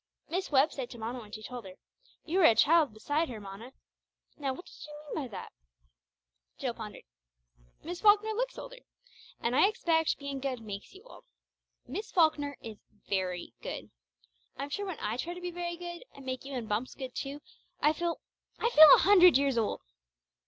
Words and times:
Miss 0.31 0.49
Webb 0.51 0.71
said 0.71 0.89
to 0.89 0.97
Mona 0.97 1.19
when 1.19 1.31
she 1.31 1.43
told 1.43 1.65
her, 1.65 1.75
'You 2.25 2.41
are 2.41 2.45
a 2.45 2.55
child 2.55 2.91
beside 2.91 3.29
her, 3.29 3.39
Mona.' 3.39 3.71
Now, 4.35 4.51
what 4.51 4.65
did 4.65 4.73
she 4.73 4.89
mean 5.05 5.25
by 5.25 5.27
that?" 5.27 5.53
Jill 6.57 6.73
pondered. 6.73 7.03
"Miss 7.83 8.01
Falkner 8.01 8.31
looks 8.33 8.57
older. 8.57 8.79
And 9.41 9.55
I 9.55 9.67
expect 9.67 10.17
being 10.17 10.39
good 10.39 10.59
makes 10.59 10.95
you 10.95 11.03
old. 11.03 11.25
Miss 11.85 12.11
Falkner 12.11 12.57
is 12.63 12.79
very 13.07 13.53
good. 13.61 13.91
I'm 14.57 14.71
sure 14.71 14.87
when 14.87 14.99
I 14.99 15.17
try 15.17 15.35
to 15.35 15.39
be 15.39 15.51
very 15.51 15.77
good, 15.77 16.03
and 16.15 16.25
make 16.25 16.45
you 16.45 16.55
and 16.55 16.67
Bumps 16.67 16.95
good 16.95 17.13
too, 17.13 17.39
I 17.79 17.93
feel 17.93 18.21
I 18.57 18.71
feel 18.71 18.91
a 18.95 19.01
hundred 19.01 19.37
years 19.37 19.55
old!" 19.55 19.81